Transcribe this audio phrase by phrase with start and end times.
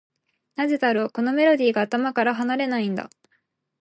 [0.55, 3.11] なぜだろう、このメロディーが頭から離れないんだ。